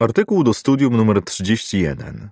Artykuł 0.00 0.44
do 0.44 0.54
studium 0.54 0.96
numer 0.96 1.24
31. 1.24 2.30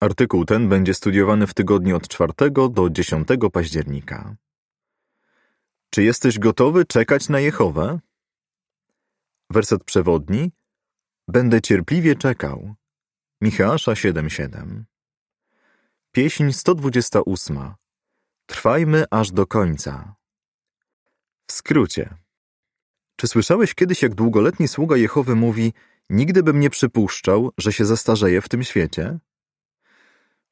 Artykuł 0.00 0.44
ten 0.44 0.68
będzie 0.68 0.94
studiowany 0.94 1.46
w 1.46 1.54
tygodniu 1.54 1.96
od 1.96 2.08
4 2.08 2.32
do 2.70 2.90
10 2.90 3.28
października. 3.52 4.36
Czy 5.90 6.02
jesteś 6.02 6.38
gotowy 6.38 6.84
czekać 6.84 7.28
na 7.28 7.40
Jehowę? 7.40 7.98
Werset 9.50 9.84
przewodni. 9.84 10.50
Będę 11.28 11.60
cierpliwie 11.60 12.16
czekał. 12.16 12.74
Michała 13.40 13.76
7:7. 13.76 14.84
Pieśń 16.12 16.52
128. 16.52 17.74
Trwajmy 18.46 19.04
aż 19.10 19.30
do 19.30 19.46
końca. 19.46 20.14
W 21.46 21.52
skrócie. 21.52 22.14
Czy 23.16 23.28
słyszałeś 23.28 23.74
kiedyś, 23.74 24.02
jak 24.02 24.14
długoletni 24.14 24.68
sługa 24.68 24.96
Jehowy 24.96 25.34
mówi: 25.34 25.72
Nigdy 26.10 26.42
bym 26.42 26.60
nie 26.60 26.70
przypuszczał, 26.70 27.52
że 27.58 27.72
się 27.72 27.84
zastarzeje 27.84 28.40
w 28.40 28.48
tym 28.48 28.62
świecie? 28.62 29.18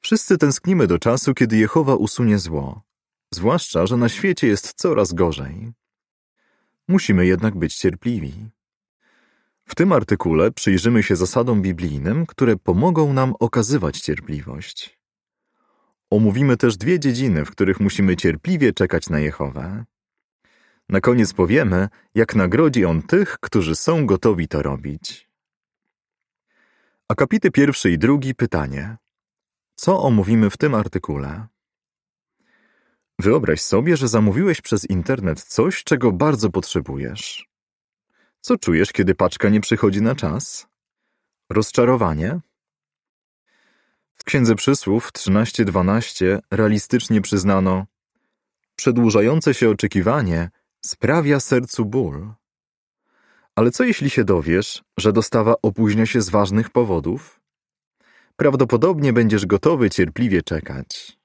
Wszyscy 0.01 0.39
tęsknimy 0.39 0.87
do 0.87 0.99
czasu, 0.99 1.35
kiedy 1.35 1.57
Jehowa 1.57 1.95
usunie 1.95 2.39
zło, 2.39 2.83
zwłaszcza, 3.31 3.87
że 3.87 3.97
na 3.97 4.09
świecie 4.09 4.47
jest 4.47 4.73
coraz 4.73 5.13
gorzej. 5.13 5.73
Musimy 6.89 7.27
jednak 7.27 7.57
być 7.57 7.77
cierpliwi. 7.77 8.51
W 9.69 9.75
tym 9.75 9.93
artykule 9.93 10.53
przyjrzymy 10.53 11.03
się 11.03 11.17
zasadom 11.17 11.63
biblijnym, 11.63 12.27
które 12.27 12.57
pomogą 12.57 13.13
nam 13.13 13.35
okazywać 13.41 14.01
cierpliwość. 14.01 14.99
Omówimy 16.11 16.57
też 16.57 16.77
dwie 16.77 17.01
dziedziny, 17.01 17.45
w 17.45 17.51
których 17.51 17.81
musimy 17.81 18.17
cierpliwie 18.17 18.73
czekać 18.73 19.11
na 19.11 19.19
Jehowę. 19.21 19.85
Na 20.89 21.01
koniec 21.01 21.33
powiemy, 21.33 21.89
jak 22.15 22.35
nagrodzi 22.35 22.85
On 22.85 23.03
tych, 23.03 23.39
którzy 23.41 23.75
są 23.77 24.07
gotowi 24.07 24.49
to 24.49 24.63
robić. 24.63 25.26
Akapity 27.09 27.51
pierwszy 27.51 27.91
i 27.91 27.99
drugi 27.99 28.35
pytanie. 28.35 28.97
Co 29.75 30.03
omówimy 30.03 30.51
w 30.51 30.57
tym 30.57 30.75
artykule? 30.75 31.47
Wyobraź 33.19 33.61
sobie, 33.61 33.97
że 33.97 34.09
zamówiłeś 34.09 34.61
przez 34.61 34.91
internet 34.91 35.43
coś, 35.43 35.85
czego 35.85 36.13
bardzo 36.13 36.51
potrzebujesz. 36.51 37.49
Co 38.41 38.59
czujesz, 38.59 38.93
kiedy 38.93 39.15
paczka 39.15 39.49
nie 39.49 39.61
przychodzi 39.61 40.03
na 40.03 40.15
czas? 40.15 40.67
Rozczarowanie? 41.51 42.41
W 44.15 44.25
Księdze 44.25 44.55
Przysłów 44.55 45.13
13.12 45.13 46.39
realistycznie 46.51 47.21
przyznano 47.21 47.87
Przedłużające 48.77 49.55
się 49.55 49.71
oczekiwanie 49.71 50.51
sprawia 50.85 51.41
sercu 51.41 51.85
ból. 51.85 52.33
Ale 53.57 53.71
co 53.71 53.85
jeśli 53.85 54.11
się 54.11 54.25
dowiesz, 54.25 54.83
że 54.99 55.13
dostawa 55.13 55.55
opóźnia 55.63 56.07
się 56.07 56.21
z 56.21 56.29
ważnych 56.29 56.71
powodów? 56.71 57.41
Prawdopodobnie 58.37 59.13
będziesz 59.13 59.47
gotowy 59.47 59.91
cierpliwie 59.91 60.43
czekać. 60.43 61.19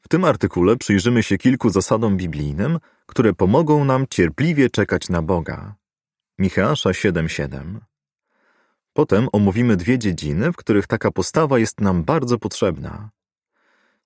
W 0.00 0.08
tym 0.08 0.24
artykule 0.24 0.76
przyjrzymy 0.76 1.22
się 1.22 1.38
kilku 1.38 1.70
zasadom 1.70 2.16
biblijnym, 2.16 2.78
które 3.06 3.32
pomogą 3.32 3.84
nam 3.84 4.06
cierpliwie 4.10 4.70
czekać 4.70 5.08
na 5.08 5.22
Boga. 5.22 5.74
Michała 6.38 6.72
7:7. 6.74 7.80
Potem 8.92 9.28
omówimy 9.32 9.76
dwie 9.76 9.98
dziedziny, 9.98 10.52
w 10.52 10.56
których 10.56 10.86
taka 10.86 11.10
postawa 11.10 11.58
jest 11.58 11.80
nam 11.80 12.04
bardzo 12.04 12.38
potrzebna. 12.38 13.10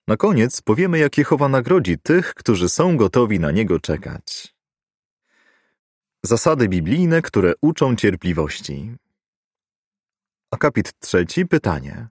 Na 0.08 0.16
koniec 0.16 0.60
powiemy, 0.60 0.98
jak 0.98 1.18
Jehowa 1.18 1.48
nagrodzi 1.48 1.98
tych, 1.98 2.34
którzy 2.34 2.68
są 2.68 2.96
gotowi 2.96 3.40
na 3.40 3.50
Niego 3.50 3.80
czekać. 3.80 4.55
Zasady 6.26 6.68
biblijne, 6.68 7.22
które 7.22 7.52
uczą 7.60 7.96
cierpliwości. 7.96 8.96
Akapit 10.50 10.92
trzeci, 10.98 11.46
pytanie. 11.46 12.08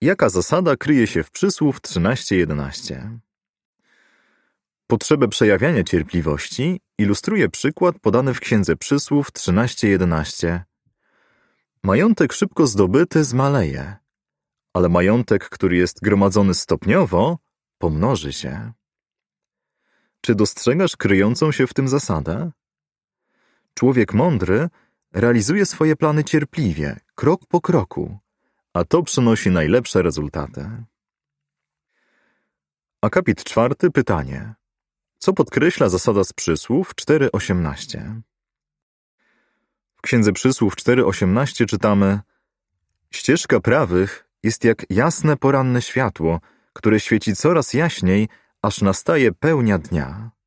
Jaka 0.00 0.28
zasada 0.28 0.76
kryje 0.76 1.06
się 1.06 1.22
w 1.22 1.30
przysłów 1.30 1.80
13.11? 1.80 3.18
Potrzebę 4.86 5.28
przejawiania 5.28 5.84
cierpliwości 5.84 6.80
ilustruje 6.98 7.48
przykład 7.48 7.98
podany 7.98 8.34
w 8.34 8.40
Księdze 8.40 8.76
Przysłów 8.76 9.32
13.11. 9.32 10.60
Majątek 11.82 12.32
szybko 12.32 12.66
zdobyty 12.66 13.24
zmaleje, 13.24 13.96
ale 14.72 14.88
majątek, 14.88 15.48
który 15.48 15.76
jest 15.76 16.00
gromadzony 16.00 16.54
stopniowo, 16.54 17.38
pomnoży 17.78 18.32
się. 18.32 18.72
Czy 20.20 20.34
dostrzegasz 20.34 20.96
kryjącą 20.96 21.52
się 21.52 21.66
w 21.66 21.74
tym 21.74 21.88
zasadę? 21.88 22.50
Człowiek 23.78 24.14
mądry 24.14 24.68
realizuje 25.12 25.66
swoje 25.66 25.96
plany 25.96 26.24
cierpliwie, 26.24 27.00
krok 27.14 27.46
po 27.48 27.60
kroku, 27.60 28.18
a 28.72 28.84
to 28.84 29.02
przynosi 29.02 29.50
najlepsze 29.50 30.02
rezultaty. 30.02 30.70
Akapit 33.02 33.44
czwarty, 33.44 33.90
pytanie. 33.90 34.54
Co 35.18 35.32
podkreśla 35.32 35.88
zasada 35.88 36.24
z 36.24 36.32
przysłów 36.32 36.94
4.18? 36.94 38.20
W 39.96 40.00
Księdze 40.00 40.32
Przysłów 40.32 40.76
4.18 40.76 41.66
czytamy 41.66 42.20
Ścieżka 43.10 43.60
prawych 43.60 44.28
jest 44.42 44.64
jak 44.64 44.86
jasne 44.90 45.36
poranne 45.36 45.82
światło, 45.82 46.40
które 46.72 47.00
świeci 47.00 47.36
coraz 47.36 47.74
jaśniej, 47.74 48.28
aż 48.62 48.80
nastaje 48.80 49.32
pełnia 49.32 49.78
dnia. 49.78 50.37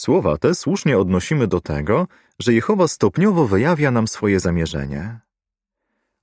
Słowa 0.00 0.38
te 0.38 0.54
słusznie 0.54 0.98
odnosimy 0.98 1.46
do 1.46 1.60
tego, 1.60 2.06
że 2.38 2.52
Jehowa 2.52 2.88
stopniowo 2.88 3.46
wyjawia 3.46 3.90
nam 3.90 4.08
swoje 4.08 4.40
zamierzenie. 4.40 5.20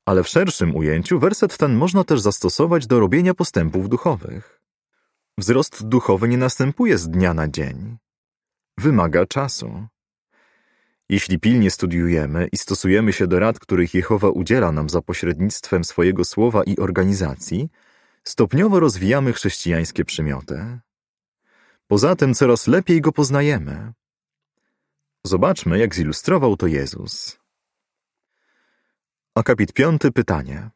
Ale 0.06 0.24
w 0.24 0.28
szerszym 0.28 0.76
ujęciu 0.76 1.20
werset 1.20 1.58
ten 1.58 1.76
można 1.76 2.04
też 2.04 2.22
zastosować 2.22 2.88
do 2.88 3.00
robienia 3.00 3.34
postępów 3.34 3.90
duchowych. 3.90 4.62
Wzrost 5.38 5.88
duchowy 5.88 6.28
nie 6.28 6.38
następuje 6.38 6.98
z 6.98 7.10
dnia 7.10 7.34
na 7.34 7.48
dzień. 7.48 7.98
Wymaga 8.78 9.26
czasu. 9.26 9.88
Jeśli 11.10 11.40
pilnie 11.40 11.72
studiujemy 11.72 12.48
i 12.52 12.58
stosujemy 12.58 13.14
się 13.14 13.28
do 13.28 13.40
rad, 13.40 13.60
których 13.60 13.94
Jehowa 13.94 14.30
udziela 14.30 14.72
nam 14.72 14.90
za 14.90 15.02
pośrednictwem 15.02 15.84
swojego 15.84 16.26
słowa 16.26 16.64
i 16.64 16.78
organizacji, 16.78 17.70
stopniowo 18.24 18.80
rozwijamy 18.80 19.34
chrześcijańskie 19.34 20.06
przymioty. 20.06 20.80
Poza 21.88 22.16
tym 22.16 22.34
coraz 22.34 22.68
lepiej 22.68 23.02
go 23.02 23.12
poznajemy. 23.12 23.94
Zobaczmy, 25.24 25.80
jak 25.80 25.96
zilustrował 25.96 26.58
to 26.58 26.68
Jezus. 26.68 27.40
Akapit 29.36 29.74
piąty 29.74 30.12
pytanie. 30.12 30.70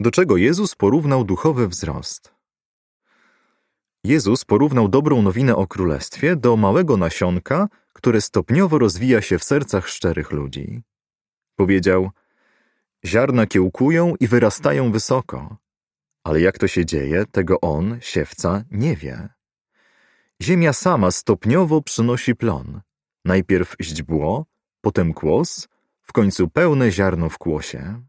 Do 0.00 0.10
czego 0.10 0.36
Jezus 0.36 0.74
porównał 0.74 1.24
duchowy 1.24 1.68
wzrost? 1.68 2.34
Jezus 4.04 4.44
porównał 4.44 4.88
dobrą 4.88 5.22
nowinę 5.22 5.56
o 5.56 5.66
królestwie 5.66 6.36
do 6.36 6.56
małego 6.56 6.96
nasionka, 6.96 7.68
które 7.92 8.20
stopniowo 8.20 8.78
rozwija 8.78 9.22
się 9.22 9.38
w 9.38 9.44
sercach 9.44 9.88
szczerych 9.88 10.30
ludzi. 10.30 10.82
Powiedział: 11.56 12.10
Ziarna 13.04 13.46
kiełkują 13.46 14.14
i 14.20 14.26
wyrastają 14.26 14.92
wysoko, 14.92 15.56
ale 16.24 16.40
jak 16.40 16.58
to 16.58 16.68
się 16.68 16.86
dzieje, 16.86 17.24
tego 17.32 17.60
on, 17.60 17.98
siewca, 18.00 18.64
nie 18.70 18.96
wie. 18.96 19.28
Ziemia 20.42 20.72
sama 20.72 21.10
stopniowo 21.10 21.82
przynosi 21.82 22.34
plon. 22.34 22.80
Najpierw 23.24 23.76
źdźbło, 23.80 24.46
potem 24.80 25.14
kłos, 25.14 25.68
w 26.02 26.12
końcu 26.12 26.48
pełne 26.48 26.90
ziarno 26.90 27.28
w 27.28 27.38
kłosie. 27.38 28.02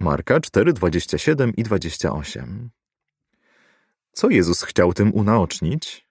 Marka 0.00 0.40
4, 0.40 0.72
27 0.72 1.54
i 1.56 1.62
28. 1.62 2.70
Co 4.12 4.30
Jezus 4.30 4.62
chciał 4.62 4.92
tym 4.92 5.14
unaocznić? 5.14 6.08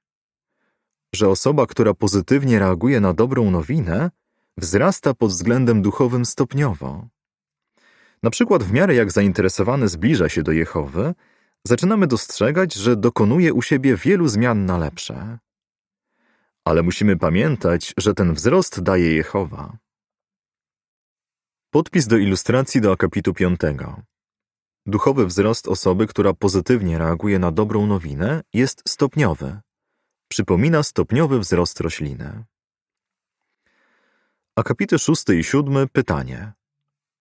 Że 1.15 1.29
osoba, 1.29 1.65
która 1.65 1.93
pozytywnie 1.93 2.59
reaguje 2.59 2.99
na 2.99 3.13
dobrą 3.13 3.51
nowinę, 3.51 4.11
wzrasta 4.57 5.13
pod 5.13 5.29
względem 5.29 5.81
duchowym 5.81 6.25
stopniowo. 6.25 7.07
Na 8.23 8.29
przykład 8.29 8.63
w 8.63 8.71
miarę 8.71 8.95
jak 8.95 9.11
zainteresowany 9.11 9.87
zbliża 9.87 10.29
się 10.29 10.43
do 10.43 10.51
Jehowy, 10.51 11.13
zaczynamy 11.63 12.07
dostrzegać, 12.07 12.73
że 12.73 12.95
dokonuje 12.95 13.53
u 13.53 13.61
siebie 13.61 13.95
wielu 13.95 14.27
zmian 14.27 14.65
na 14.65 14.77
lepsze. 14.77 15.37
Ale 16.65 16.83
musimy 16.83 17.17
pamiętać, 17.17 17.93
że 17.97 18.13
ten 18.13 18.33
wzrost 18.33 18.81
daje 18.81 19.13
Jehowa. 19.15 19.77
Podpis 21.69 22.07
do 22.07 22.17
ilustracji 22.17 22.81
do 22.81 22.91
akapitu 22.91 23.33
piątego. 23.33 24.01
Duchowy 24.85 25.25
wzrost 25.25 25.67
osoby, 25.67 26.07
która 26.07 26.33
pozytywnie 26.33 26.97
reaguje 26.97 27.39
na 27.39 27.51
dobrą 27.51 27.87
nowinę, 27.87 28.41
jest 28.53 28.83
stopniowy. 28.87 29.59
Przypomina 30.27 30.83
stopniowy 30.83 31.39
wzrost 31.39 31.79
rośliny. 31.79 32.43
Akapity 34.55 34.99
szósty 34.99 35.39
i 35.39 35.43
siódmy 35.43 35.87
pytanie. 35.87 36.53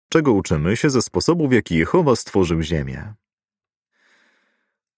Czego 0.10 0.34
uczymy 0.34 0.78
się 0.78 0.90
ze 0.90 1.02
sposobu, 1.02 1.48
w 1.48 1.52
jaki 1.52 1.76
Jehowa 1.76 2.16
stworzył 2.16 2.62
ziemię? 2.62 3.14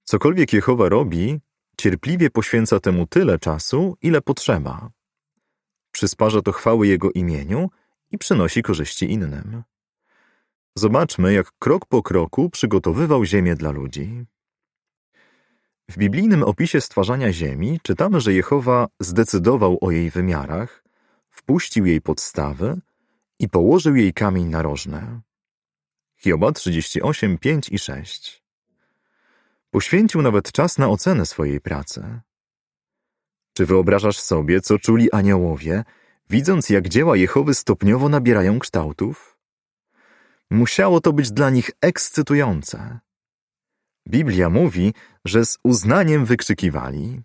Cokolwiek 0.09 0.53
Jehowa 0.53 0.89
robi, 0.89 1.39
cierpliwie 1.77 2.29
poświęca 2.29 2.79
temu 2.79 3.07
tyle 3.07 3.39
czasu, 3.39 3.97
ile 4.01 4.21
potrzeba. 4.21 4.89
Przysparza 5.91 6.41
to 6.41 6.51
chwały 6.51 6.87
Jego 6.87 7.11
imieniu 7.11 7.69
i 8.11 8.17
przynosi 8.17 8.63
korzyści 8.63 9.11
innym. 9.11 9.63
Zobaczmy, 10.75 11.33
jak 11.33 11.51
krok 11.59 11.85
po 11.85 12.03
kroku 12.03 12.49
przygotowywał 12.49 13.25
ziemię 13.25 13.55
dla 13.55 13.71
ludzi. 13.71 14.25
W 15.89 15.97
biblijnym 15.97 16.43
opisie 16.43 16.81
stwarzania 16.81 17.33
ziemi 17.33 17.79
czytamy, 17.83 18.21
że 18.21 18.33
Jehowa 18.33 18.87
zdecydował 18.99 19.77
o 19.81 19.91
jej 19.91 20.09
wymiarach, 20.09 20.83
wpuścił 21.29 21.85
jej 21.85 22.01
podstawy 22.01 22.81
i 23.39 23.49
położył 23.49 23.95
jej 23.95 24.13
kamień 24.13 24.45
narożny. 24.45 25.21
Hioba 26.17 26.51
38, 26.51 27.37
5 27.37 27.69
i 27.69 27.79
6 27.79 28.38
Poświęcił 29.71 30.21
nawet 30.21 30.51
czas 30.51 30.77
na 30.77 30.89
ocenę 30.89 31.25
swojej 31.25 31.61
pracy. 31.61 32.19
Czy 33.53 33.65
wyobrażasz 33.65 34.19
sobie, 34.19 34.61
co 34.61 34.79
czuli 34.79 35.11
aniołowie, 35.11 35.83
widząc 36.29 36.69
jak 36.69 36.89
dzieła 36.89 37.17
Jehowy 37.17 37.53
stopniowo 37.53 38.09
nabierają 38.09 38.59
kształtów? 38.59 39.37
Musiało 40.51 41.01
to 41.01 41.13
być 41.13 41.31
dla 41.31 41.49
nich 41.49 41.71
ekscytujące. 41.81 42.99
Biblia 44.07 44.49
mówi, 44.49 44.93
że 45.25 45.45
z 45.45 45.59
uznaniem 45.63 46.25
wykrzykiwali. 46.25 47.21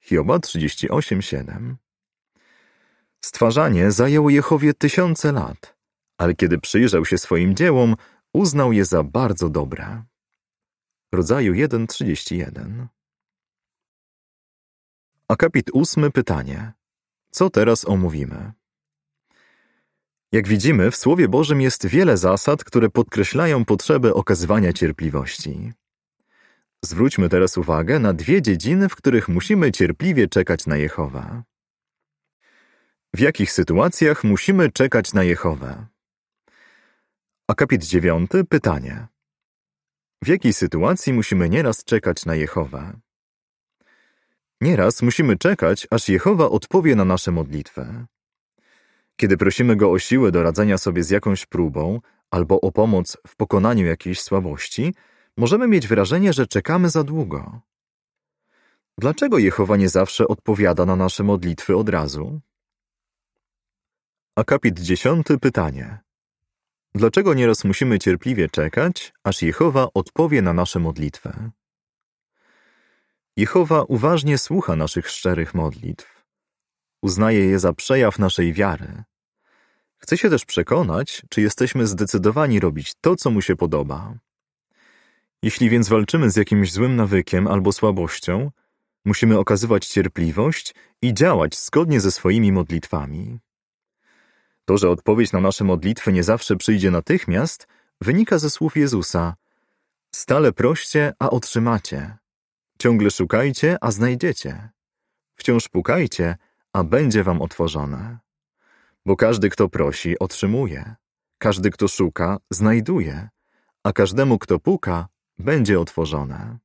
Hioba 0.00 0.36
38:7 0.36 1.74
Stwarzanie 3.24 3.92
zajęło 3.92 4.30
Jehowie 4.30 4.74
tysiące 4.74 5.32
lat, 5.32 5.76
ale 6.18 6.34
kiedy 6.34 6.58
przyjrzał 6.58 7.04
się 7.04 7.18
swoim 7.18 7.54
dziełom, 7.56 7.96
uznał 8.32 8.72
je 8.72 8.84
za 8.84 9.02
bardzo 9.02 9.48
dobre. 9.48 10.02
Rodzaju 11.12 11.52
1:31 11.54 12.86
Akapit 15.28 15.70
ósmy 15.72 16.10
pytanie. 16.10 16.72
Co 17.30 17.50
teraz 17.50 17.84
omówimy? 17.84 18.52
Jak 20.32 20.48
widzimy, 20.48 20.90
w 20.90 20.96
Słowie 20.96 21.28
Bożym 21.28 21.60
jest 21.60 21.86
wiele 21.86 22.16
zasad, 22.16 22.64
które 22.64 22.90
podkreślają 22.90 23.64
potrzebę 23.64 24.14
okazywania 24.14 24.72
cierpliwości. 24.72 25.72
Zwróćmy 26.84 27.28
teraz 27.28 27.58
uwagę 27.58 27.98
na 27.98 28.12
dwie 28.12 28.42
dziedziny, 28.42 28.88
w 28.88 28.96
których 28.96 29.28
musimy 29.28 29.72
cierpliwie 29.72 30.28
czekać 30.28 30.66
na 30.66 30.76
Jehowę. 30.76 31.42
W 33.14 33.20
jakich 33.20 33.52
sytuacjach 33.52 34.24
musimy 34.24 34.72
czekać 34.72 35.12
na 35.12 35.22
Jehowę? 35.22 35.86
Akapit 37.48 37.84
dziewiąty, 37.84 38.44
pytanie. 38.44 39.08
W 40.24 40.28
jakiej 40.28 40.52
sytuacji 40.52 41.12
musimy 41.12 41.48
nieraz 41.48 41.84
czekać 41.84 42.26
na 42.26 42.34
Jehowę? 42.34 43.00
Nieraz 44.60 45.02
musimy 45.02 45.36
czekać, 45.36 45.86
aż 45.90 46.08
Jehowa 46.08 46.50
odpowie 46.50 46.96
na 46.96 47.04
nasze 47.04 47.30
modlitwę. 47.30 48.06
Kiedy 49.16 49.36
prosimy 49.36 49.76
Go 49.76 49.90
o 49.90 49.98
siłę 49.98 50.32
do 50.32 50.42
radzenia 50.42 50.78
sobie 50.78 51.04
z 51.04 51.10
jakąś 51.10 51.46
próbą 51.46 52.00
albo 52.30 52.60
o 52.60 52.72
pomoc 52.72 53.16
w 53.26 53.36
pokonaniu 53.36 53.86
jakiejś 53.86 54.20
słabości, 54.20 54.94
możemy 55.36 55.68
mieć 55.68 55.88
wrażenie, 55.88 56.32
że 56.32 56.46
czekamy 56.46 56.90
za 56.90 57.04
długo. 57.04 57.60
Dlaczego 58.98 59.38
Jehowa 59.38 59.76
nie 59.76 59.88
zawsze 59.88 60.28
odpowiada 60.28 60.86
na 60.86 60.96
nasze 60.96 61.24
modlitwy 61.24 61.76
od 61.76 61.88
razu? 61.88 62.40
Akapit 64.36 64.80
dziesiąty 64.80 65.38
pytanie. 65.38 65.98
Dlaczego 66.94 67.34
nieraz 67.34 67.64
musimy 67.64 67.98
cierpliwie 67.98 68.48
czekać, 68.48 69.12
aż 69.24 69.42
Jehowa 69.42 69.88
odpowie 69.94 70.42
na 70.42 70.52
nasze 70.52 70.78
modlitwę? 70.78 71.50
Jehowa 73.36 73.82
uważnie 73.82 74.38
słucha 74.38 74.76
naszych 74.76 75.08
szczerych 75.08 75.54
modlitw. 75.54 76.24
Uznaje 77.02 77.44
je 77.44 77.58
za 77.58 77.72
przejaw 77.72 78.18
naszej 78.18 78.52
wiary. 78.52 79.02
Chce 79.98 80.18
się 80.18 80.30
też 80.30 80.44
przekonać, 80.44 81.22
czy 81.28 81.40
jesteśmy 81.40 81.86
zdecydowani 81.86 82.60
robić 82.60 82.92
to, 83.00 83.16
co 83.16 83.30
mu 83.30 83.42
się 83.42 83.56
podoba. 83.56 84.14
Jeśli 85.42 85.70
więc 85.70 85.88
walczymy 85.88 86.30
z 86.30 86.36
jakimś 86.36 86.72
złym 86.72 86.96
nawykiem 86.96 87.46
albo 87.46 87.72
słabością, 87.72 88.50
musimy 89.04 89.38
okazywać 89.38 89.86
cierpliwość 89.86 90.74
i 91.02 91.14
działać 91.14 91.58
zgodnie 91.58 92.00
ze 92.00 92.10
swoimi 92.10 92.52
modlitwami. 92.52 93.38
To, 94.68 94.78
że 94.78 94.90
odpowiedź 94.90 95.32
na 95.32 95.40
nasze 95.40 95.64
modlitwy 95.64 96.12
nie 96.12 96.22
zawsze 96.22 96.56
przyjdzie 96.56 96.90
natychmiast, 96.90 97.68
wynika 98.00 98.38
ze 98.38 98.50
słów 98.50 98.76
Jezusa: 98.76 99.34
Stale 100.14 100.52
proście, 100.52 101.12
a 101.18 101.30
otrzymacie. 101.30 102.16
Ciągle 102.78 103.10
szukajcie, 103.10 103.76
a 103.80 103.90
znajdziecie. 103.90 104.68
Wciąż 105.36 105.68
pukajcie, 105.68 106.36
a 106.72 106.84
będzie 106.84 107.24
wam 107.24 107.42
otworzone. 107.42 108.18
Bo 109.06 109.16
każdy, 109.16 109.50
kto 109.50 109.68
prosi, 109.68 110.18
otrzymuje. 110.18 110.94
Każdy, 111.38 111.70
kto 111.70 111.88
szuka, 111.88 112.38
znajduje. 112.50 113.28
A 113.84 113.92
każdemu, 113.92 114.38
kto 114.38 114.58
puka, 114.58 115.08
będzie 115.38 115.80
otworzone. 115.80 116.58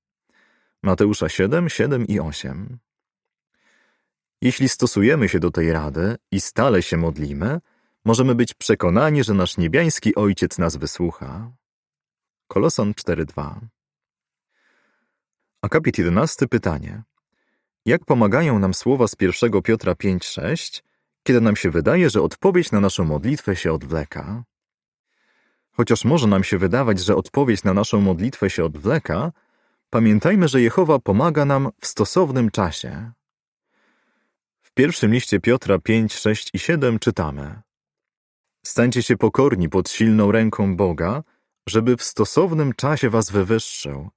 Mateusza 0.83 1.29
7, 1.29 1.69
7 1.69 2.07
i 2.07 2.19
8. 2.19 2.77
Jeśli 4.41 4.69
stosujemy 4.69 5.29
się 5.29 5.39
do 5.39 5.51
tej 5.51 5.73
rady 5.73 6.15
i 6.31 6.41
stale 6.41 6.81
się 6.81 6.97
modlimy, 6.97 7.59
możemy 8.05 8.35
być 8.35 8.53
przekonani, 8.53 9.23
że 9.23 9.33
nasz 9.33 9.57
niebiański 9.57 10.15
Ojciec 10.15 10.57
nas 10.57 10.75
wysłucha. 10.75 11.51
Koloson 12.47 12.93
4:2 12.93 13.59
Akapit 15.61 15.97
11 15.97 16.47
pytanie. 16.47 17.03
Jak 17.85 18.05
pomagają 18.05 18.59
nam 18.59 18.73
słowa 18.73 19.07
z 19.07 19.15
1 19.19 19.61
Piotra 19.61 19.95
5:6, 19.95 20.83
kiedy 21.23 21.41
nam 21.41 21.55
się 21.55 21.69
wydaje, 21.69 22.09
że 22.09 22.21
odpowiedź 22.21 22.71
na 22.71 22.79
naszą 22.79 23.03
modlitwę 23.03 23.55
się 23.55 23.73
odwleka? 23.73 24.43
Chociaż 25.71 26.05
może 26.05 26.27
nam 26.27 26.43
się 26.43 26.57
wydawać, 26.57 26.99
że 26.99 27.15
odpowiedź 27.15 27.63
na 27.63 27.73
naszą 27.73 28.01
modlitwę 28.01 28.49
się 28.49 28.65
odwleka, 28.65 29.31
pamiętajmy, 29.89 30.47
że 30.47 30.61
Jehowa 30.61 30.99
pomaga 30.99 31.45
nam 31.45 31.69
w 31.81 31.87
stosownym 31.87 32.51
czasie. 32.51 33.11
W 34.61 34.71
pierwszym 34.71 35.13
liście 35.13 35.39
Piotra 35.39 35.79
5, 35.79 36.13
6 36.13 36.49
i 36.53 36.59
7 36.59 36.99
czytamy 36.99 37.61
Stańcie 38.65 39.03
się 39.03 39.17
pokorni 39.17 39.69
pod 39.69 39.89
silną 39.89 40.31
ręką 40.31 40.75
Boga, 40.75 41.23
żeby 41.69 41.97
w 41.97 42.03
stosownym 42.03 42.73
czasie 42.73 43.09
was 43.09 43.31
wywyższył, 43.31 44.09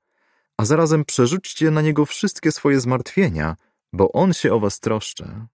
a 0.56 0.64
zarazem 0.64 1.04
przerzućcie 1.04 1.70
na 1.70 1.82
Niego 1.82 2.06
wszystkie 2.06 2.52
swoje 2.52 2.80
zmartwienia, 2.80 3.56
bo 3.92 4.12
On 4.12 4.32
się 4.32 4.52
o 4.52 4.60
was 4.60 4.80
troszczy. 4.80 5.46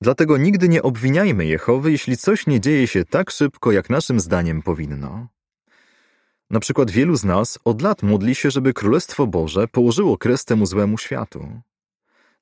Dlatego 0.00 0.36
nigdy 0.36 0.68
nie 0.68 0.82
obwiniajmy 0.82 1.46
Jehowy, 1.46 1.92
jeśli 1.92 2.16
coś 2.16 2.46
nie 2.46 2.60
dzieje 2.60 2.86
się 2.86 3.04
tak 3.04 3.30
szybko, 3.30 3.72
jak 3.72 3.90
naszym 3.90 4.20
zdaniem 4.20 4.62
powinno. 4.62 5.28
Na 6.50 6.60
przykład 6.60 6.90
wielu 6.90 7.16
z 7.16 7.24
nas 7.24 7.58
od 7.64 7.82
lat 7.82 8.02
modli 8.02 8.34
się, 8.34 8.50
żeby 8.50 8.72
Królestwo 8.72 9.26
Boże 9.26 9.68
położyło 9.68 10.18
kres 10.18 10.44
temu 10.44 10.66
złemu 10.66 10.98
światu. 10.98 11.60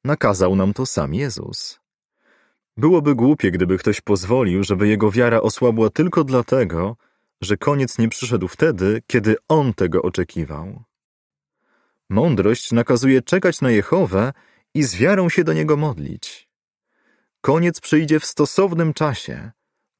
Nakazał 0.04 0.56
nam 0.56 0.72
to 0.72 0.86
sam 0.86 1.14
Jezus. 1.14 1.80
Byłoby 2.80 3.14
głupie, 3.14 3.50
gdyby 3.50 3.78
ktoś 3.78 4.00
pozwolił, 4.00 4.64
żeby 4.64 4.88
jego 4.88 5.10
wiara 5.10 5.40
osłabła 5.40 5.90
tylko 5.90 6.24
dlatego, 6.24 6.96
że 7.40 7.56
koniec 7.56 7.98
nie 7.98 8.08
przyszedł 8.08 8.48
wtedy, 8.48 9.02
kiedy 9.06 9.36
on 9.48 9.74
tego 9.74 10.02
oczekiwał. 10.02 10.82
Mądrość 12.10 12.72
nakazuje 12.72 13.22
czekać 13.22 13.60
na 13.60 13.70
Jehowę 13.70 14.32
i 14.74 14.82
z 14.82 14.96
wiarą 14.96 15.28
się 15.28 15.44
do 15.44 15.52
Niego 15.52 15.76
modlić. 15.76 16.48
Koniec 17.40 17.80
przyjdzie 17.80 18.20
w 18.20 18.24
stosownym 18.24 18.94
czasie, 18.94 19.50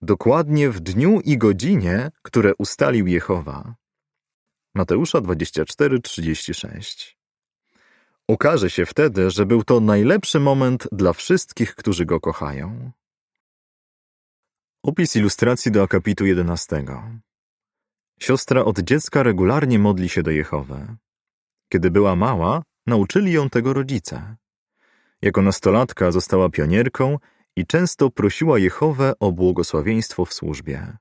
dokładnie 0.02 0.70
w 0.70 0.80
dniu 0.80 1.20
i 1.25 1.38
godzinie, 1.38 2.10
które 2.22 2.54
ustalił 2.54 3.06
Jehowa. 3.06 3.75
Mateusza 4.75 5.20
24:36. 5.20 7.20
Okaże 8.30 8.70
się 8.70 8.87
wtedy, 8.87 9.30
że 9.30 9.46
był 9.46 9.64
to 9.64 9.80
najlepszy 9.80 10.40
moment 10.40 10.88
dla 10.92 11.12
wszystkich, 11.12 11.75
którzy 11.75 12.06
go 12.06 12.20
kochają. 12.20 12.90
Opis 14.82 15.16
ilustracji 15.16 15.72
do 15.72 15.82
akapitu 15.82 16.26
11. 16.26 16.84
Siostra 18.20 18.64
od 18.64 18.78
dziecka 18.78 19.22
regularnie 19.22 19.78
modli 19.78 20.08
się 20.08 20.22
do 20.22 20.30
Jehowy. 20.30 20.96
Kiedy 21.72 21.90
była 21.90 22.16
mała, 22.16 22.62
nauczyli 22.87 23.32
ją 23.32 23.50
tego 23.50 23.72
rodzice. 23.72 24.37
Jako 25.22 25.42
nastolatka 25.42 26.10
została 26.10 26.49
pionierką 26.49 27.18
i 27.56 27.66
często 27.66 28.10
prosiła 28.10 28.58
Jehowę 28.58 29.12
o 29.20 29.32
błogosławieństwo 29.32 30.25
w 30.25 30.32
służbie. 30.32 30.96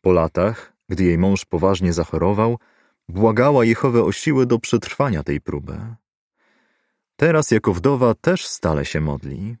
Po 0.00 0.12
latach, 0.12 0.72
gdy 0.88 1.04
jej 1.04 1.18
mąż 1.18 1.44
poważnie 1.44 1.92
zachorował, 1.92 2.58
błagała 3.08 3.64
Jehowę 3.64 4.04
o 4.04 4.12
siłę 4.12 4.46
do 4.46 4.58
przetrwania 4.58 5.22
tej 5.22 5.40
próby. 5.40 5.96
Teraz 7.20 7.50
jako 7.50 7.74
wdowa 7.74 8.14
też 8.14 8.46
stale 8.46 8.84
się 8.84 9.00
modli. 9.00 9.56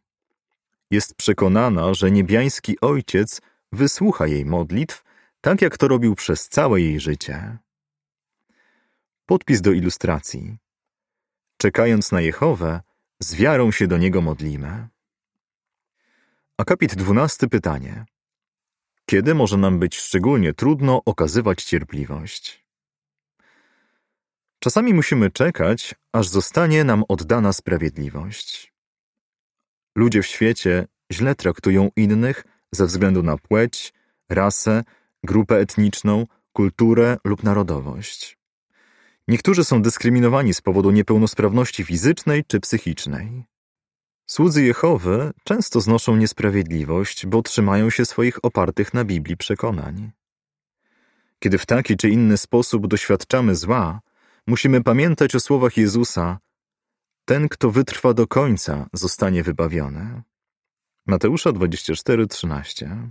Jest 0.90 1.14
przekonana, 1.14 1.94
że 1.94 2.10
niebiański 2.10 2.80
Ojciec 2.80 3.40
wysłucha 3.72 4.26
jej 4.26 4.44
modlitw, 4.46 5.04
tak 5.40 5.62
jak 5.62 5.78
to 5.78 5.88
robił 5.88 6.14
przez 6.14 6.48
całe 6.48 6.80
jej 6.80 7.00
życie. 7.00 7.58
Podpis 9.26 9.60
do 9.60 9.72
ilustracji. 9.72 10.56
Czekając 11.56 12.12
na 12.12 12.20
Jehowę, 12.20 12.80
z 13.18 13.34
wiarą 13.34 13.70
się 13.70 13.86
do 13.86 13.98
Niego 13.98 14.20
modlimy. 14.20 14.88
Akapit 16.56 16.94
12 16.94 17.48
pytanie. 17.48 18.04
kiedy 19.06 19.34
może 19.34 19.56
nam 19.56 19.78
być 19.78 19.96
szczególnie 19.96 20.54
trudno 20.54 21.02
okazywać 21.04 21.64
cierpliwość. 21.64 22.64
Czasami 24.60 24.94
musimy 24.94 25.30
czekać, 25.30 25.94
aż 26.12 26.28
zostanie 26.28 26.84
nam 26.84 27.04
oddana 27.08 27.52
sprawiedliwość. 27.52 28.72
Ludzie 29.96 30.22
w 30.22 30.26
świecie 30.26 30.86
źle 31.12 31.34
traktują 31.34 31.90
innych 31.96 32.44
ze 32.72 32.86
względu 32.86 33.22
na 33.22 33.36
płeć, 33.36 33.92
rasę, 34.28 34.84
grupę 35.24 35.58
etniczną, 35.58 36.26
kulturę 36.52 37.16
lub 37.24 37.42
narodowość. 37.42 38.38
Niektórzy 39.28 39.64
są 39.64 39.82
dyskryminowani 39.82 40.54
z 40.54 40.60
powodu 40.60 40.90
niepełnosprawności 40.90 41.84
fizycznej 41.84 42.44
czy 42.44 42.60
psychicznej. 42.60 43.44
Słudzy 44.26 44.62
Jehowy 44.64 45.32
często 45.44 45.80
znoszą 45.80 46.16
niesprawiedliwość, 46.16 47.26
bo 47.26 47.42
trzymają 47.42 47.90
się 47.90 48.04
swoich 48.04 48.44
opartych 48.44 48.94
na 48.94 49.04
Biblii 49.04 49.36
przekonań. 49.36 50.10
Kiedy 51.38 51.58
w 51.58 51.66
taki 51.66 51.96
czy 51.96 52.08
inny 52.08 52.36
sposób 52.36 52.86
doświadczamy 52.86 53.56
zła, 53.56 54.00
musimy 54.46 54.82
pamiętać 54.82 55.34
o 55.34 55.40
słowach 55.40 55.76
Jezusa: 55.76 56.38
Ten, 57.24 57.48
kto 57.48 57.70
wytrwa 57.70 58.14
do 58.14 58.26
końca, 58.26 58.86
zostanie 58.92 59.42
wybawiony. 59.42 60.22
Mateusza 61.06 61.50
24:13. 61.50 63.10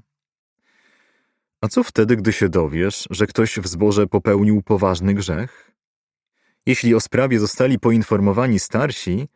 A 1.61 1.67
co 1.67 1.83
wtedy, 1.83 2.15
gdy 2.15 2.33
się 2.33 2.49
dowiesz, 2.49 3.07
że 3.09 3.27
ktoś 3.27 3.59
w 3.59 3.67
zborze 3.67 4.07
popełnił 4.07 4.61
poważny 4.61 5.13
grzech? 5.13 5.71
Jeśli 6.65 6.95
o 6.95 6.99
sprawie 6.99 7.39
zostali 7.39 7.79
poinformowani 7.79 8.59
starsi, 8.59 9.27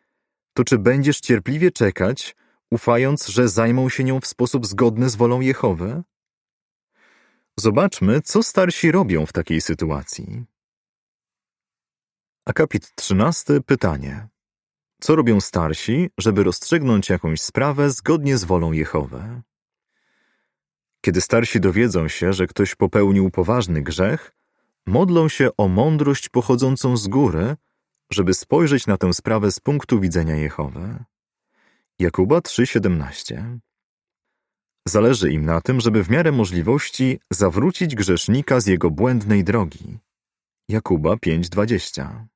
to 0.54 0.64
czy 0.64 0.78
będziesz 0.78 1.20
cierpliwie 1.20 1.72
czekać, 1.72 2.36
ufając, 2.72 3.28
że 3.28 3.48
zajmą 3.48 3.90
się 3.90 4.04
nią 4.04 4.20
w 4.20 4.28
sposób 4.28 4.66
zgodny 4.66 5.10
z 5.10 5.16
wolą 5.16 5.42
Jehowy? 5.42 6.04
Zobaczmy, 7.58 8.22
co 8.22 8.44
starsi 8.44 8.92
robią 8.92 9.26
w 9.26 9.34
takiej 9.34 9.62
sytuacji. 9.62 10.46
Akapit 12.46 12.96
13. 12.96 13.62
Pytanie. 13.62 14.28
Co 15.02 15.16
robią 15.16 15.42
starsi, 15.42 16.10
żeby 16.18 16.44
rozstrzygnąć 16.44 17.10
jakąś 17.10 17.42
sprawę 17.42 17.90
zgodnie 17.90 18.38
z 18.38 18.44
wolą 18.44 18.72
Jehowy? 18.72 19.42
Kiedy 21.02 21.22
starsi 21.22 21.60
dowiedzą 21.60 22.08
się, 22.08 22.34
że 22.34 22.48
ktoś 22.48 22.76
popełnił 22.76 23.32
poważny 23.32 23.82
grzech, 23.82 24.36
modlą 24.86 25.30
się 25.30 25.50
o 25.58 25.68
mądrość 25.68 26.30
pochodzącą 26.30 26.98
z 26.98 27.08
góry, 27.08 27.56
żeby 28.12 28.34
spojrzeć 28.34 28.88
na 28.88 28.98
tę 28.98 29.14
sprawę 29.14 29.52
z 29.52 29.60
punktu 29.60 30.00
widzenia 30.00 30.36
Jehowy. 30.36 31.04
Jakuba 32.00 32.40
3:17 32.40 33.60
Zależy 34.88 35.32
im 35.32 35.46
na 35.46 35.62
tym, 35.62 35.82
żeby 35.82 36.04
w 36.04 36.10
miarę 36.10 36.32
możliwości 36.32 37.20
zawrócić 37.32 37.96
grzesznika 37.96 38.60
z 38.60 38.66
jego 38.68 38.92
błędnej 38.92 39.44
drogi. 39.44 40.00
Jakuba 40.70 41.14
5:20 41.14 42.33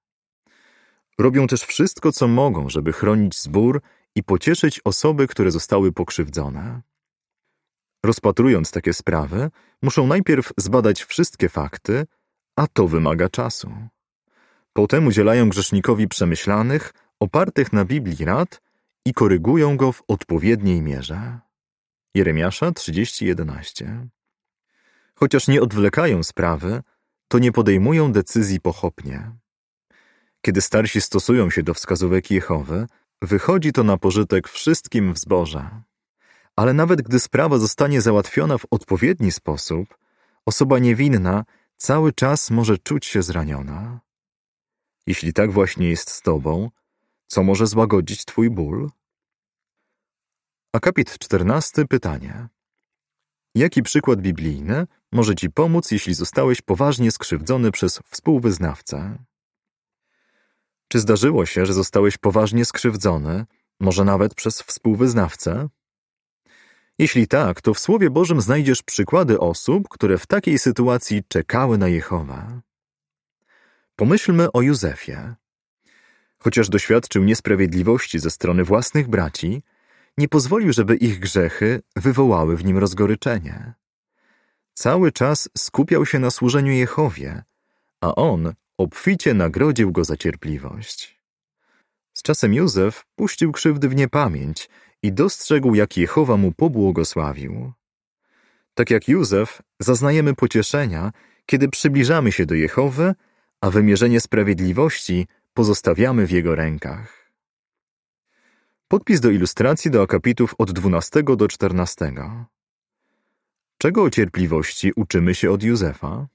Robią 1.17 1.47
też 1.47 1.63
wszystko, 1.63 2.11
co 2.11 2.27
mogą, 2.27 2.69
żeby 2.69 2.93
chronić 2.93 3.39
zbór 3.39 3.81
i 4.15 4.23
pocieszyć 4.23 4.81
osoby, 4.83 5.27
które 5.27 5.51
zostały 5.51 5.91
pokrzywdzone. 5.91 6.81
Rozpatrując 8.05 8.71
takie 8.71 8.93
sprawy, 8.93 9.49
muszą 9.81 10.07
najpierw 10.07 10.53
zbadać 10.57 11.03
wszystkie 11.03 11.49
fakty, 11.49 12.05
a 12.55 12.67
to 12.67 12.87
wymaga 12.87 13.29
czasu. 13.29 13.71
Potem 14.73 15.07
udzielają 15.07 15.49
grzesznikowi 15.49 16.07
przemyślanych, 16.07 16.93
opartych 17.19 17.73
na 17.73 17.85
Biblii 17.85 18.25
rad 18.25 18.61
i 19.05 19.13
korygują 19.13 19.77
go 19.77 19.91
w 19.91 20.03
odpowiedniej 20.07 20.81
mierze. 20.81 21.39
Jeremiasza 22.15 22.71
30:11. 22.71 24.07
Chociaż 25.15 25.47
nie 25.47 25.61
odwlekają 25.61 26.23
sprawy, 26.23 26.83
to 27.27 27.39
nie 27.39 27.51
podejmują 27.51 28.11
decyzji 28.11 28.59
pochopnie. 28.61 29.31
Kiedy 30.47 30.61
starsi 30.61 31.01
stosują 31.01 31.49
się 31.49 31.63
do 31.63 31.73
wskazówek 31.73 32.31
Jehowy, 32.31 32.87
wychodzi 33.21 33.71
to 33.71 33.83
na 33.83 33.97
pożytek 33.97 34.47
wszystkim 34.47 35.13
w 35.13 35.17
zborze. 35.17 35.83
Ale 36.55 36.73
nawet 36.73 37.01
gdy 37.01 37.19
sprawa 37.19 37.57
zostanie 37.57 38.01
załatwiona 38.01 38.57
w 38.57 38.65
odpowiedni 38.71 39.31
sposób, 39.31 39.97
osoba 40.45 40.79
niewinna 40.79 41.45
cały 41.77 42.13
czas 42.13 42.51
może 42.51 42.77
czuć 42.77 43.05
się 43.05 43.21
zraniona. 43.21 43.99
Jeśli 45.07 45.33
tak 45.33 45.51
właśnie 45.51 45.89
jest 45.89 46.11
z 46.11 46.21
tobą, 46.21 46.69
co 47.27 47.43
może 47.43 47.67
złagodzić 47.67 48.25
twój 48.25 48.49
ból? 48.49 48.89
Akapit 50.73 51.19
14. 51.19 51.85
Pytanie. 51.85 52.47
Jaki 53.55 53.83
przykład 53.83 54.21
biblijny 54.21 54.87
może 55.11 55.35
ci 55.35 55.49
pomóc, 55.49 55.91
jeśli 55.91 56.13
zostałeś 56.13 56.61
poważnie 56.61 57.11
skrzywdzony 57.11 57.71
przez 57.71 57.99
współwyznawcę? 58.09 59.17
Czy 60.87 60.99
zdarzyło 60.99 61.45
się, 61.45 61.65
że 61.65 61.73
zostałeś 61.73 62.17
poważnie 62.17 62.65
skrzywdzony, 62.65 63.45
może 63.79 64.05
nawet 64.05 64.35
przez 64.35 64.61
współwyznawcę? 64.61 65.69
Jeśli 66.99 67.27
tak, 67.27 67.61
to 67.61 67.73
w 67.73 67.79
Słowie 67.79 68.09
Bożym 68.09 68.41
znajdziesz 68.41 68.83
przykłady 68.83 69.39
osób, 69.39 69.89
które 69.89 70.17
w 70.17 70.25
takiej 70.25 70.59
sytuacji 70.59 71.23
czekały 71.27 71.77
na 71.77 71.87
Jehowę. 71.87 72.61
Pomyślmy 73.95 74.51
o 74.51 74.61
Józefie. 74.61 75.17
Chociaż 76.39 76.69
doświadczył 76.69 77.23
niesprawiedliwości 77.23 78.19
ze 78.19 78.29
strony 78.29 78.63
własnych 78.63 79.07
braci, 79.07 79.63
nie 80.17 80.27
pozwolił, 80.27 80.73
żeby 80.73 80.95
ich 80.95 81.19
grzechy 81.19 81.81
wywołały 81.95 82.57
w 82.57 82.65
nim 82.65 82.77
rozgoryczenie. 82.77 83.73
Cały 84.73 85.11
czas 85.11 85.49
skupiał 85.57 86.05
się 86.05 86.19
na 86.19 86.31
służeniu 86.31 86.71
Jehowie, 86.71 87.43
a 88.01 88.15
on 88.15 88.53
obficie 88.77 89.33
nagrodził 89.33 89.91
go 89.91 90.03
za 90.03 90.17
cierpliwość. 90.17 91.21
Z 92.13 92.21
czasem 92.21 92.53
Józef 92.53 93.05
puścił 93.15 93.51
krzywdy 93.51 93.89
w 93.89 93.95
niepamięć 93.95 94.69
i 95.03 95.13
dostrzegł, 95.13 95.75
jak 95.75 95.97
Jehowa 95.97 96.37
mu 96.37 96.51
pobłogosławił. 96.51 97.73
Tak 98.73 98.89
jak 98.89 99.07
Józef, 99.07 99.61
zaznajemy 99.79 100.35
pocieszenia, 100.35 101.11
kiedy 101.45 101.69
przybliżamy 101.69 102.31
się 102.31 102.45
do 102.45 102.55
Jehowy, 102.55 103.15
a 103.61 103.69
wymierzenie 103.69 104.19
sprawiedliwości 104.19 105.27
pozostawiamy 105.53 106.27
w 106.27 106.31
jego 106.31 106.55
rękach. 106.55 107.31
Podpis 108.87 109.19
do 109.19 109.29
ilustracji 109.29 109.91
do 109.91 110.01
akapitów 110.01 110.55
od 110.57 110.71
12 110.71 111.23
do 111.23 111.47
14. 111.47 112.13
Czego 113.77 114.03
o 114.03 114.09
cierpliwości 114.09 114.91
uczymy 114.95 115.35
się 115.35 115.51
od 115.51 115.63
Józefa? 115.63 116.27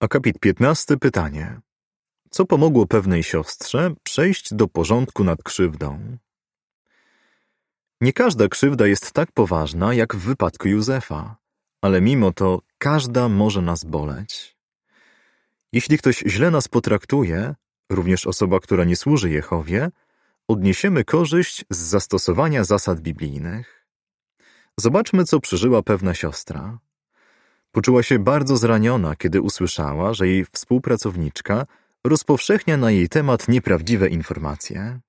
Akapit 0.00 0.38
15. 0.38 0.96
Pytanie. 0.96 1.60
Co 2.30 2.44
pomogło 2.44 2.86
pewnej 2.86 3.22
siostrze 3.22 3.94
przejść 4.02 4.54
do 4.54 4.68
porządku 4.68 5.24
nad 5.24 5.42
krzywdą? 5.42 6.16
Nie 8.00 8.12
każda 8.12 8.48
krzywda 8.48 8.86
jest 8.86 9.12
tak 9.12 9.32
poważna 9.32 9.94
jak 9.94 10.16
w 10.16 10.18
wypadku 10.18 10.68
Józefa, 10.68 11.36
ale 11.82 12.00
mimo 12.00 12.32
to 12.32 12.60
każda 12.78 13.28
może 13.28 13.62
nas 13.62 13.84
boleć. 13.84 14.56
Jeśli 15.72 15.98
ktoś 15.98 16.18
źle 16.26 16.50
nas 16.50 16.68
potraktuje, 16.68 17.54
również 17.90 18.26
osoba, 18.26 18.60
która 18.60 18.84
nie 18.84 18.96
służy 18.96 19.30
Jehowie, 19.30 19.90
odniesiemy 20.48 21.04
korzyść 21.04 21.64
z 21.70 21.78
zastosowania 21.78 22.64
zasad 22.64 23.00
biblijnych. 23.00 23.86
Zobaczmy, 24.76 25.24
co 25.24 25.40
przeżyła 25.40 25.82
pewna 25.82 26.14
siostra. 26.14 26.78
Poczuła 27.76 28.02
się 28.02 28.18
bardzo 28.18 28.56
zraniona, 28.56 29.16
kiedy 29.16 29.40
usłyszała, 29.40 30.14
że 30.14 30.28
jej 30.28 30.44
współpracowniczka 30.44 31.66
rozpowszechnia 32.06 32.76
na 32.76 32.90
jej 32.90 33.08
temat 33.08 33.48
nieprawdziwe 33.48 34.08
informacje. 34.08 35.00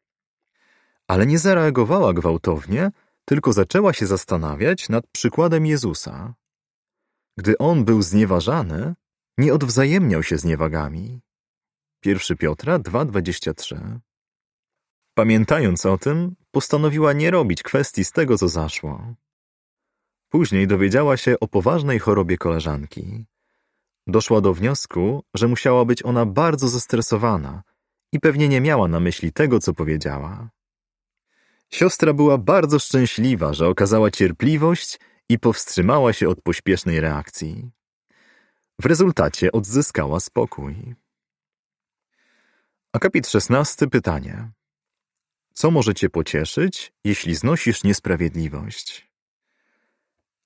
Ale 1.08 1.26
nie 1.26 1.40
zareagowała 1.40 2.14
gwałtownie, 2.14 2.92
tylko 3.26 3.54
zaczęła 3.54 3.94
się 3.94 4.06
zastanawiać 4.06 4.90
nad 4.90 5.08
przykładem 5.08 5.66
Jezusa. 5.66 6.34
Gdy 7.38 7.58
on 7.58 7.86
był 7.86 8.02
znieważany, 8.02 8.96
nie 9.38 9.54
odwzajemniał 9.54 10.24
się 10.24 10.38
z 10.38 10.46
niewagami. 10.46 11.20
1 12.06 12.38
Piotra 12.38 12.80
2,23 12.80 14.00
Pamiętając 15.14 15.86
o 15.86 15.98
tym, 15.98 16.36
postanowiła 16.52 17.14
nie 17.14 17.32
robić 17.32 17.64
kwestii 17.64 18.06
z 18.06 18.12
tego, 18.12 18.38
co 18.38 18.48
zaszło. 18.48 19.14
Później 20.30 20.68
dowiedziała 20.68 21.18
się 21.18 21.40
o 21.40 21.48
poważnej 21.48 22.00
chorobie 22.00 22.38
koleżanki. 22.38 23.26
Doszła 24.08 24.42
do 24.42 24.54
wniosku, 24.54 25.24
że 25.34 25.48
musiała 25.48 25.86
być 25.86 26.06
ona 26.06 26.26
bardzo 26.26 26.68
zestresowana 26.68 27.64
i 28.12 28.20
pewnie 28.20 28.48
nie 28.50 28.62
miała 28.62 28.88
na 28.88 29.00
myśli 29.00 29.34
tego, 29.34 29.60
co 29.60 29.74
powiedziała. 29.74 30.50
Siostra 31.70 32.14
była 32.14 32.38
bardzo 32.38 32.80
szczęśliwa, 32.80 33.54
że 33.54 33.68
okazała 33.68 34.12
cierpliwość 34.12 35.00
i 35.30 35.40
powstrzymała 35.40 36.14
się 36.14 36.30
od 36.30 36.42
pośpiesznej 36.42 37.00
reakcji. 37.00 37.72
W 38.82 38.86
rezultacie 38.86 39.52
odzyskała 39.52 40.20
spokój. 40.20 40.96
Akapit 42.94 43.28
16. 43.28 43.88
Pytanie. 43.88 44.52
Co 45.54 45.72
może 45.72 45.94
cię 45.94 46.10
pocieszyć, 46.10 46.94
jeśli 47.04 47.36
znosisz 47.36 47.84
niesprawiedliwość? 47.84 49.07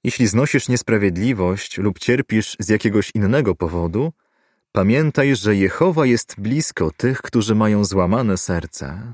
Jeśli 0.03 0.27
znosisz 0.27 0.69
niesprawiedliwość 0.69 1.77
lub 1.77 1.99
cierpisz 1.99 2.55
z 2.59 2.69
jakiegoś 2.69 3.11
innego 3.15 3.55
powodu, 3.55 4.13
pamiętaj, 4.71 5.35
że 5.35 5.55
Jehowa 5.55 6.05
jest 6.05 6.35
blisko 6.37 6.91
tych, 6.97 7.21
którzy 7.21 7.55
mają 7.55 7.85
złamane 7.85 8.37
serce. 8.37 9.13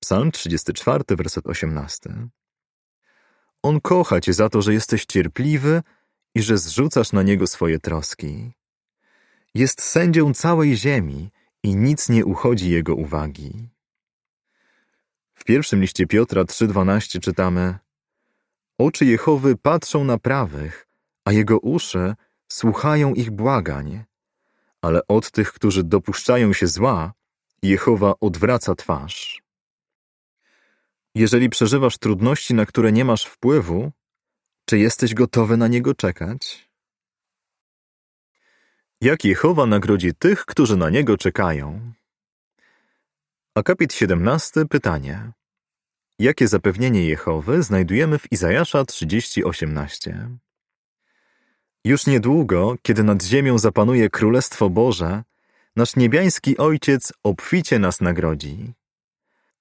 Psalm 0.00 0.32
34, 0.32 1.04
werset 1.08 1.46
18. 1.46 2.28
On 3.62 3.80
kocha 3.80 4.20
cię 4.20 4.32
za 4.32 4.48
to, 4.48 4.62
że 4.62 4.72
jesteś 4.72 5.04
cierpliwy 5.04 5.82
i 6.34 6.42
że 6.42 6.58
zrzucasz 6.58 7.12
na 7.12 7.22
niego 7.22 7.46
swoje 7.46 7.78
troski. 7.78 8.52
Jest 9.54 9.82
sędzią 9.82 10.34
całej 10.34 10.76
ziemi 10.76 11.30
i 11.62 11.76
nic 11.76 12.08
nie 12.08 12.24
uchodzi 12.24 12.70
jego 12.70 12.94
uwagi. 12.94 13.68
W 15.34 15.44
pierwszym 15.44 15.80
liście 15.80 16.06
Piotra 16.06 16.42
3,12 16.42 17.20
czytamy 17.20 17.78
Oczy 18.86 19.04
Jehowy 19.04 19.56
patrzą 19.56 20.04
na 20.04 20.18
prawych, 20.18 20.88
a 21.24 21.32
jego 21.32 21.58
uszy 21.58 22.14
słuchają 22.48 23.14
ich 23.14 23.30
błagań. 23.30 24.04
Ale 24.80 25.00
od 25.08 25.30
tych, 25.30 25.52
którzy 25.52 25.84
dopuszczają 25.84 26.52
się 26.52 26.66
zła, 26.66 27.12
Jehowa 27.62 28.14
odwraca 28.20 28.74
twarz. 28.74 29.42
Jeżeli 31.14 31.48
przeżywasz 31.48 31.98
trudności, 31.98 32.54
na 32.54 32.66
które 32.66 32.92
nie 32.92 33.04
masz 33.04 33.24
wpływu, 33.24 33.92
czy 34.64 34.78
jesteś 34.78 35.14
gotowy 35.14 35.56
na 35.56 35.68
niego 35.68 35.94
czekać? 35.94 36.70
Jak 39.00 39.24
Jehowa 39.24 39.66
nagrodzi 39.66 40.14
tych, 40.14 40.44
którzy 40.44 40.76
na 40.76 40.90
niego 40.90 41.16
czekają? 41.16 41.92
Akapit 43.54 43.94
17, 43.94 44.64
pytanie. 44.70 45.32
Jakie 46.18 46.48
zapewnienie 46.48 47.06
Jehowy 47.06 47.62
znajdujemy 47.62 48.18
w 48.18 48.32
Izajasza 48.32 48.84
30:18? 48.84 50.36
Już 51.84 52.06
niedługo, 52.06 52.76
kiedy 52.82 53.04
nad 53.04 53.22
ziemią 53.22 53.58
zapanuje 53.58 54.10
Królestwo 54.10 54.70
Boże, 54.70 55.22
nasz 55.76 55.96
niebiański 55.96 56.58
Ojciec 56.58 57.12
obficie 57.22 57.78
nas 57.78 58.00
nagrodzi. 58.00 58.72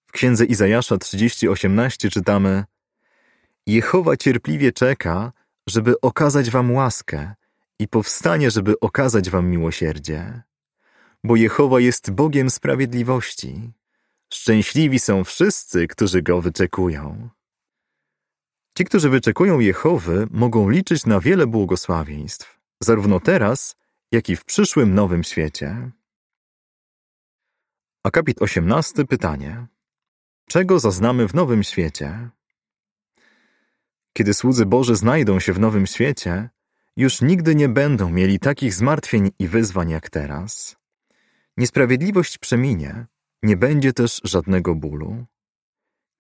W 0.06 0.12
księdze 0.12 0.46
Izajasza 0.46 0.96
30:18 0.96 2.10
czytamy: 2.10 2.66
Jehowa 3.68 4.18
cierpliwie 4.18 4.72
czeka, 4.72 5.32
żeby 5.68 6.02
okazać 6.02 6.50
wam 6.50 6.72
łaskę 6.72 7.34
i 7.80 7.88
powstanie, 7.88 8.52
żeby 8.52 8.80
okazać 8.80 9.30
wam 9.30 9.50
miłosierdzie. 9.50 10.42
Bo 11.24 11.36
Jehowa 11.36 11.80
jest 11.80 12.12
Bogiem 12.12 12.50
sprawiedliwości. 12.50 13.72
Szczęśliwi 14.34 15.00
są 15.00 15.24
wszyscy, 15.24 15.88
którzy 15.88 16.22
Go 16.22 16.42
wyczekują. 16.42 17.30
Ci, 18.78 18.86
którzy 18.86 19.10
wyczekują 19.10 19.60
Jehowy, 19.60 20.28
mogą 20.32 20.70
liczyć 20.70 21.06
na 21.06 21.20
wiele 21.20 21.48
błogosławieństw, 21.48 22.60
zarówno 22.80 23.20
teraz, 23.20 23.76
jak 24.12 24.30
i 24.30 24.36
w 24.36 24.46
przyszłym 24.46 24.94
nowym 24.94 25.24
świecie. 25.24 25.92
Akapit 28.04 28.42
18, 28.42 29.06
pytanie. 29.06 29.68
Czego 30.50 30.80
zaznamy 30.80 31.28
w 31.28 31.34
nowym 31.34 31.64
świecie? 31.64 32.30
Kiedy 34.14 34.34
słudzy 34.34 34.66
Boży 34.66 34.96
znajdą 34.96 35.40
się 35.40 35.54
w 35.54 35.60
nowym 35.60 35.88
świecie, 35.88 36.50
już 36.98 37.22
nigdy 37.22 37.56
nie 37.56 37.70
będą 37.70 38.10
mieli 38.10 38.40
takich 38.40 38.74
zmartwień 38.74 39.32
i 39.40 39.48
wyzwań 39.48 39.90
jak 39.90 40.10
teraz. 40.10 40.76
Niesprawiedliwość 41.58 42.38
przeminie, 42.38 43.06
nie 43.44 43.58
będzie 43.58 43.94
też 43.94 44.22
żadnego 44.24 44.76
bólu. 44.76 45.26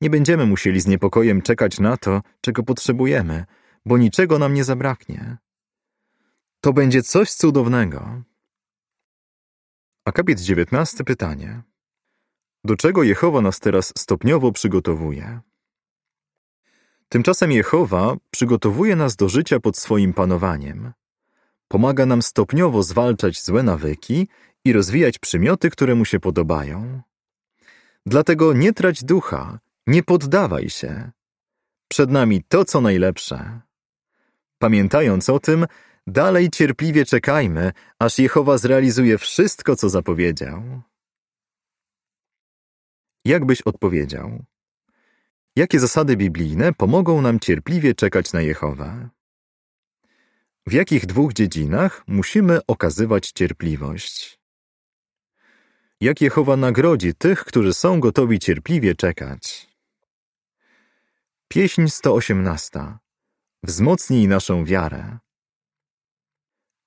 Nie 0.01 0.09
będziemy 0.09 0.45
musieli 0.45 0.81
z 0.81 0.87
niepokojem 0.87 1.41
czekać 1.41 1.79
na 1.79 1.97
to, 1.97 2.21
czego 2.41 2.63
potrzebujemy, 2.63 3.45
bo 3.85 3.97
niczego 3.97 4.39
nam 4.39 4.53
nie 4.53 4.63
zabraknie. 4.63 5.37
To 6.61 6.73
będzie 6.73 7.03
coś 7.03 7.31
cudownego. 7.31 8.21
Akapit 10.05 10.39
19 10.39 11.03
pytanie. 11.03 11.61
Do 12.63 12.75
czego 12.75 13.03
Jehowa 13.03 13.41
nas 13.41 13.59
teraz 13.59 13.93
stopniowo 13.97 14.51
przygotowuje? 14.51 15.39
Tymczasem 17.09 17.51
Jehowa 17.51 18.15
przygotowuje 18.31 18.95
nas 18.95 19.15
do 19.15 19.29
życia 19.29 19.59
pod 19.59 19.77
swoim 19.77 20.13
panowaniem. 20.13 20.93
Pomaga 21.67 22.05
nam 22.05 22.21
stopniowo 22.21 22.83
zwalczać 22.83 23.43
złe 23.43 23.63
nawyki 23.63 24.27
i 24.65 24.73
rozwijać 24.73 25.19
przymioty, 25.19 25.69
które 25.69 25.95
mu 25.95 26.05
się 26.05 26.19
podobają. 26.19 27.01
Dlatego 28.05 28.53
nie 28.53 28.73
trać 28.73 29.03
ducha, 29.03 29.59
nie 29.87 30.03
poddawaj 30.03 30.69
się. 30.69 31.11
Przed 31.87 32.11
nami 32.11 32.43
to, 32.47 32.65
co 32.65 32.81
najlepsze. 32.81 33.61
Pamiętając 34.59 35.29
o 35.29 35.39
tym, 35.39 35.65
dalej 36.07 36.49
cierpliwie 36.49 37.05
czekajmy, 37.05 37.71
aż 37.99 38.19
Jehowa 38.19 38.57
zrealizuje 38.57 39.17
wszystko, 39.17 39.75
co 39.75 39.89
zapowiedział. 39.89 40.81
Jak 43.25 43.45
byś 43.45 43.61
odpowiedział? 43.61 44.43
Jakie 45.55 45.79
zasady 45.79 46.17
biblijne 46.17 46.73
pomogą 46.73 47.21
nam 47.21 47.39
cierpliwie 47.39 47.95
czekać 47.95 48.33
na 48.33 48.41
Jehowę? 48.41 49.09
W 50.67 50.73
jakich 50.73 51.05
dwóch 51.05 51.33
dziedzinach 51.33 52.03
musimy 52.07 52.59
okazywać 52.67 53.31
cierpliwość? 53.31 54.40
Jak 56.01 56.21
Jehowa 56.21 56.57
nagrodzi 56.57 57.15
tych, 57.15 57.45
którzy 57.45 57.73
są 57.73 57.99
gotowi 57.99 58.39
cierpliwie 58.39 58.95
czekać? 58.95 59.69
Pieśń 61.47 61.87
118. 61.87 62.97
Wzmocnij 63.63 64.27
naszą 64.27 64.65
wiarę. 64.65 65.17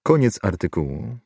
Koniec 0.02 0.38
artykułu. 0.42 1.18